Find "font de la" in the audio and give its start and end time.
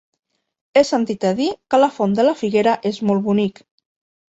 2.01-2.37